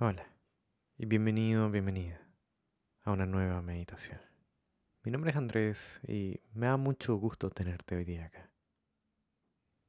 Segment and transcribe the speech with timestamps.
[0.00, 0.32] Hola
[0.96, 2.20] y bienvenido, bienvenida
[3.02, 4.20] a una nueva meditación.
[5.02, 8.48] Mi nombre es Andrés y me da mucho gusto tenerte hoy día acá.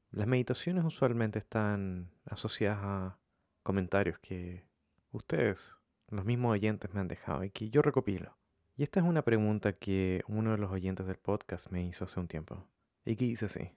[0.10, 3.20] Las meditaciones usualmente están asociadas a
[3.62, 4.66] comentarios que
[5.12, 5.76] ustedes,
[6.08, 8.36] los mismos oyentes, me han dejado y que yo recopilo.
[8.78, 12.20] Y esta es una pregunta que uno de los oyentes del podcast me hizo hace
[12.20, 12.66] un tiempo
[13.06, 13.76] y que dice así.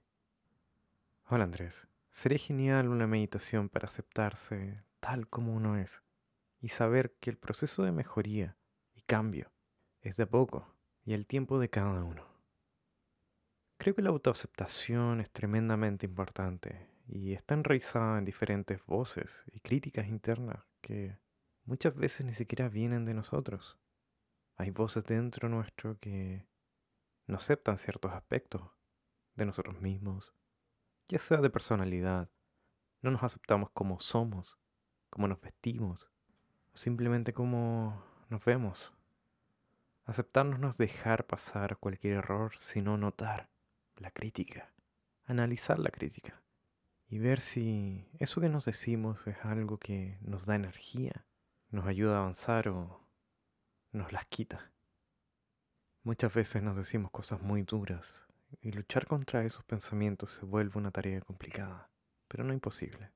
[1.29, 6.01] Hola Andrés, sería genial una meditación para aceptarse tal como uno es
[6.63, 8.57] y saber que el proceso de mejoría
[8.95, 9.53] y cambio
[10.01, 12.27] es de poco y el tiempo de cada uno.
[13.77, 20.07] Creo que la autoaceptación es tremendamente importante y está enraizada en diferentes voces y críticas
[20.07, 21.19] internas que
[21.65, 23.77] muchas veces ni siquiera vienen de nosotros.
[24.57, 26.47] Hay voces dentro nuestro que
[27.27, 28.63] no aceptan ciertos aspectos
[29.35, 30.33] de nosotros mismos
[31.09, 32.31] ya sea de personalidad.
[33.01, 34.59] No nos aceptamos como somos,
[35.11, 36.11] como nos vestimos,
[36.75, 38.93] simplemente como nos vemos.
[40.05, 43.49] Aceptarnos no es dejar pasar cualquier error, sino notar
[43.97, 44.71] la crítica,
[45.27, 46.43] analizar la crítica
[47.09, 51.27] y ver si eso que nos decimos es algo que nos da energía,
[51.71, 53.07] nos ayuda a avanzar o
[53.93, 54.73] nos las quita.
[56.03, 58.25] Muchas veces nos decimos cosas muy duras,
[58.61, 61.91] y luchar contra esos pensamientos se vuelve una tarea complicada,
[62.29, 63.11] pero no imposible.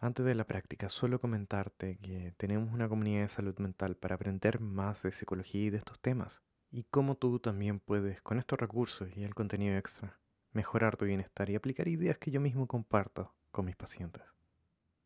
[0.00, 4.60] Antes de la práctica, suelo comentarte que tenemos una comunidad de salud mental para aprender
[4.60, 6.40] más de psicología y de estos temas,
[6.70, 10.20] y cómo tú también puedes, con estos recursos y el contenido extra,
[10.52, 14.22] mejorar tu bienestar y aplicar ideas que yo mismo comparto con mis pacientes.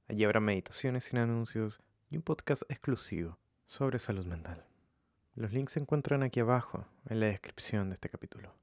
[0.09, 4.67] Allí habrá meditaciones sin anuncios y un podcast exclusivo sobre salud mental.
[5.34, 8.55] Los links se encuentran aquí abajo en la descripción de este capítulo.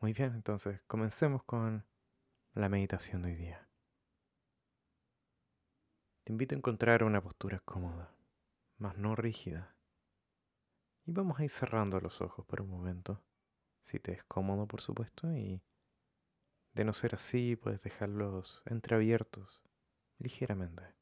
[0.00, 1.86] Muy bien, entonces comencemos con
[2.52, 3.66] la meditación de hoy día.
[6.24, 8.10] Te invito a encontrar una postura cómoda,
[8.78, 9.76] más no rígida.
[11.04, 13.22] Y vamos a ir cerrando los ojos por un momento,
[13.82, 15.62] si te es cómodo, por supuesto, y
[16.72, 19.62] de no ser así, puedes dejarlos entreabiertos
[20.18, 20.94] ligeramente.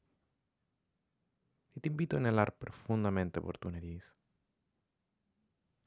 [1.73, 4.17] Y te invito a inhalar profundamente por tu nariz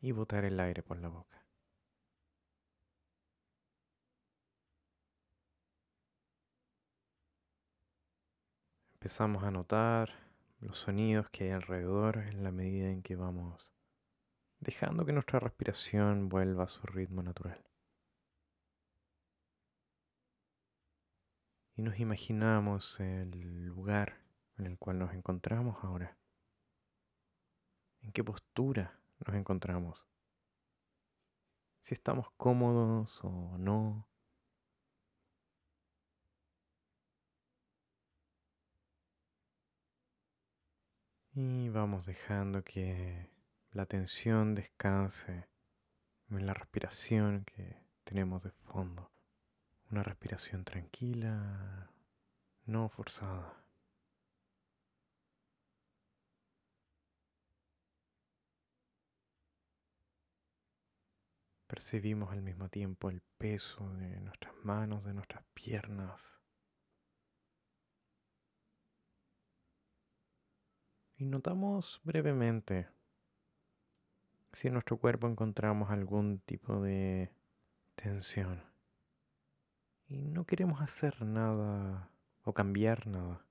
[0.01, 1.46] y botar el aire por la boca.
[9.07, 10.11] Empezamos a notar
[10.59, 13.73] los sonidos que hay alrededor en la medida en que vamos
[14.59, 17.65] dejando que nuestra respiración vuelva a su ritmo natural.
[21.77, 24.25] Y nos imaginamos el lugar
[24.59, 26.19] en el cual nos encontramos ahora.
[28.01, 30.05] ¿En qué postura nos encontramos?
[31.79, 34.09] Si estamos cómodos o no.
[41.39, 43.29] Y vamos dejando que
[43.73, 45.47] la tensión descanse
[46.31, 49.11] en la respiración que tenemos de fondo.
[49.91, 51.91] Una respiración tranquila,
[52.65, 53.55] no forzada.
[61.67, 66.41] Percibimos al mismo tiempo el peso de nuestras manos, de nuestras piernas,
[71.19, 72.89] Y notamos brevemente
[74.53, 77.33] si en nuestro cuerpo encontramos algún tipo de
[77.95, 78.63] tensión.
[80.09, 82.11] Y no queremos hacer nada
[82.45, 83.47] o cambiar nada.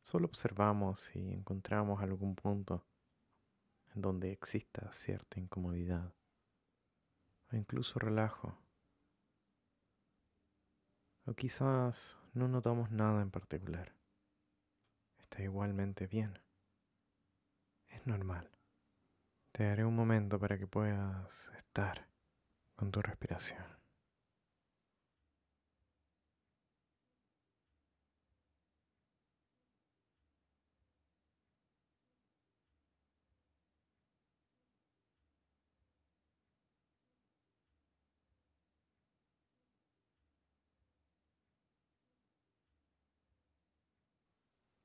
[0.00, 2.86] Solo observamos si encontramos algún punto
[3.94, 6.14] en donde exista cierta incomodidad
[7.52, 8.56] o incluso relajo.
[11.26, 13.92] O quizás no notamos nada en particular.
[15.20, 16.38] Está igualmente bien
[18.06, 18.50] normal.
[19.52, 22.06] Te daré un momento para que puedas estar
[22.76, 23.64] con tu respiración.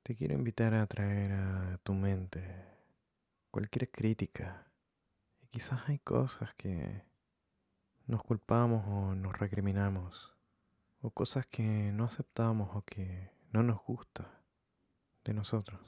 [0.04, 2.77] Te quiero invitar a traer a tu mente
[3.58, 4.68] cualquier crítica.
[5.42, 7.04] Y quizás hay cosas que
[8.06, 10.36] nos culpamos o nos recriminamos,
[11.02, 14.44] o cosas que no aceptamos o que no nos gusta
[15.24, 15.82] de nosotros.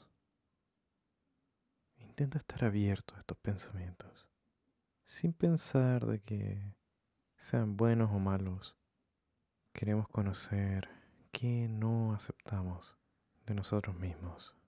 [1.98, 4.27] Intenta estar abierto a estos pensamientos,
[5.06, 6.74] sin pensar de que
[7.38, 8.75] sean buenos o malos.
[9.74, 10.89] Queremos conocer
[11.31, 12.98] qué no aceptamos
[13.45, 14.58] de nosotros mismos.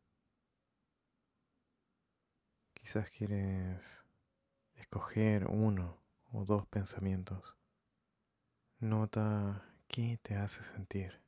[2.91, 4.03] Quizás quieres
[4.75, 5.97] escoger uno
[6.33, 7.55] o dos pensamientos.
[8.79, 11.21] Nota qué te hace sentir.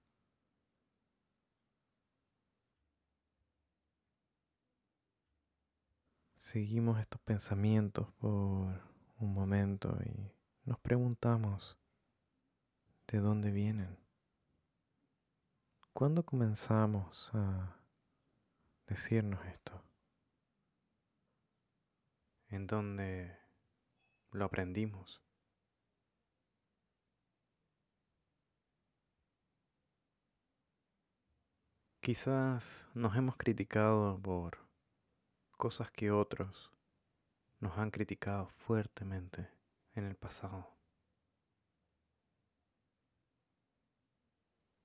[6.35, 8.81] Seguimos estos pensamientos por
[9.19, 10.33] un momento y
[10.65, 11.77] nos preguntamos
[13.07, 13.97] de dónde vienen.
[15.93, 17.77] ¿Cuándo comenzamos a
[18.85, 19.81] decirnos esto?
[22.53, 23.35] ¿En dónde
[24.29, 25.23] lo aprendimos?
[31.99, 34.59] Quizás nos hemos criticado por
[35.57, 36.71] cosas que otros
[37.59, 39.49] nos han criticado fuertemente
[39.95, 40.77] en el pasado.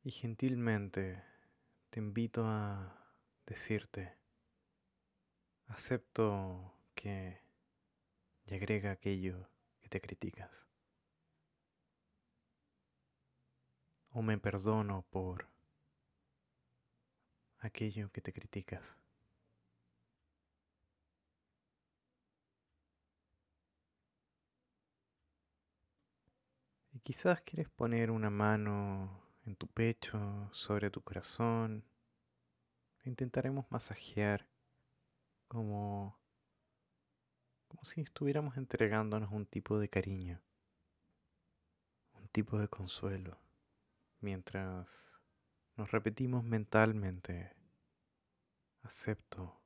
[0.02, 1.22] Y gentilmente
[1.90, 2.96] te invito a
[3.44, 4.16] decirte,
[5.66, 7.46] acepto que
[8.50, 9.48] y agrega aquello
[9.80, 10.68] que te criticas.
[14.10, 15.48] O me perdono por
[17.58, 18.96] aquello que te criticas.
[26.92, 31.84] Y quizás quieres poner una mano en tu pecho, sobre tu corazón.
[33.04, 34.48] Intentaremos masajear
[35.46, 36.17] como,
[37.68, 40.40] como si estuviéramos entregándonos un tipo de cariño,
[42.14, 43.38] un tipo de consuelo,
[44.20, 45.20] mientras
[45.76, 47.54] nos repetimos mentalmente,
[48.82, 49.60] acepto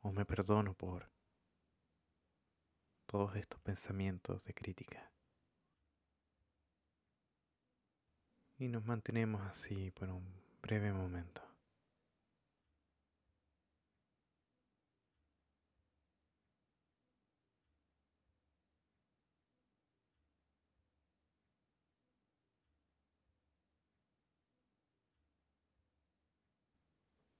[0.00, 1.10] o me perdono por
[3.06, 5.12] todos estos pensamientos de crítica.
[8.62, 10.24] y nos mantenemos así por un
[10.62, 11.51] breve momento.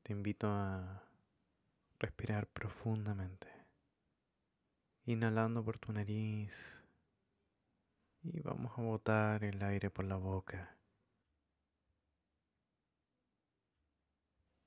[0.02, 1.02] Te invito a
[1.98, 3.48] respirar profundamente,
[5.04, 6.82] inhalando por tu nariz
[8.22, 10.76] y vamos a botar el aire por la boca.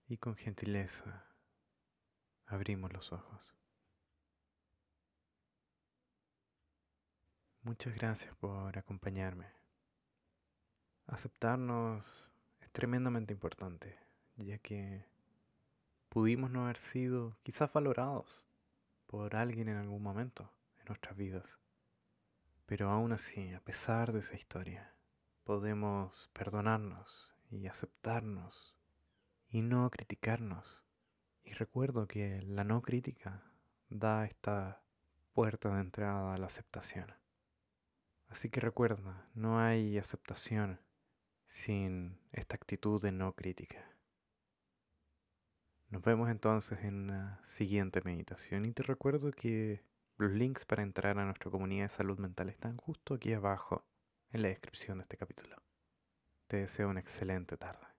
[0.07, 1.25] y con gentileza
[2.45, 3.53] abrimos los ojos.
[7.61, 9.47] Muchas gracias por acompañarme.
[11.07, 12.29] Aceptarnos
[12.59, 13.97] es tremendamente importante,
[14.35, 15.05] ya que
[16.15, 18.45] pudimos no haber sido quizás valorados
[19.05, 21.59] por alguien en algún momento en nuestras vidas.
[22.65, 24.93] Pero aún así, a pesar de esa historia,
[25.43, 28.77] podemos perdonarnos y aceptarnos
[29.49, 30.85] y no criticarnos.
[31.43, 33.43] Y recuerdo que la no crítica
[33.89, 34.81] da esta
[35.33, 37.13] puerta de entrada a la aceptación.
[38.29, 40.79] Así que recuerda, no hay aceptación
[41.45, 43.94] sin esta actitud de no crítica.
[45.95, 49.81] Nos vemos entonces en una siguiente meditación y te recuerdo que
[50.17, 53.81] los links para entrar a nuestra comunidad de salud mental están justo aquí abajo
[54.33, 55.55] en la descripción de este capítulo.
[56.47, 57.94] Te deseo una excelente tarde.